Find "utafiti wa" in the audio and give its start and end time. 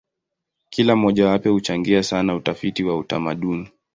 2.35-2.97